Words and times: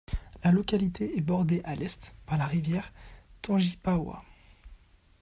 La 0.43 0.51
localité 0.51 1.15
est 1.15 1.21
bordée 1.21 1.61
à 1.63 1.75
l'est 1.75 2.15
par 2.25 2.39
la 2.39 2.47
rivière 2.47 2.91
Tangipahoa. 3.43 4.23